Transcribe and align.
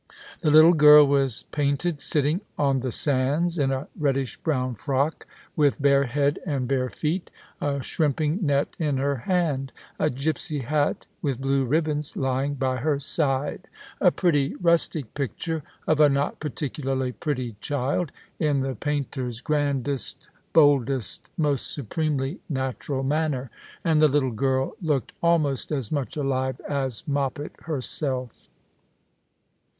The 0.41 0.49
little 0.49 0.73
girl 0.73 1.05
was 1.05 1.43
painted 1.51 2.01
sitting 2.01 2.41
on 2.57 2.79
the 2.79 2.91
sands, 2.91 3.59
in 3.59 3.71
a 3.71 3.87
reddish 3.95 4.37
brown 4.37 4.73
frock, 4.73 5.27
with 5.55 5.79
bare 5.79 6.05
head 6.05 6.39
and 6.43 6.67
bare 6.67 6.89
feet, 6.89 7.29
a 7.61 7.83
shrimping 7.83 8.39
net 8.43 8.75
in 8.79 8.97
her 8.97 9.17
hand, 9.17 9.71
a 9.99 10.09
gipsy 10.09 10.57
hat 10.61 11.05
with 11.21 11.39
blue 11.39 11.65
ribbons 11.65 12.17
lying 12.17 12.55
by 12.55 12.77
her 12.77 12.99
side. 12.99 13.67
A 13.99 14.09
pretty 14.09 14.55
rustic 14.55 15.13
picture 15.13 15.61
of 15.85 15.99
a 15.99 16.09
not 16.09 16.39
par 16.39 16.49
ticularly 16.49 17.13
pretty 17.19 17.55
child, 17.61 18.11
in 18.39 18.61
the 18.61 18.73
painter's 18.73 19.39
grandest, 19.39 20.29
boldest, 20.51 21.29
most 21.37 21.71
supremely 21.71 22.39
natural 22.49 23.03
manner; 23.03 23.51
and 23.85 24.01
the 24.01 24.07
little 24.07 24.31
girl 24.31 24.75
looked 24.81 25.13
almost 25.21 25.71
as 25.71 25.91
much 25.91 26.17
alive 26.17 26.59
as 26.67 27.07
Moppet 27.07 27.51
herself. 27.65 28.49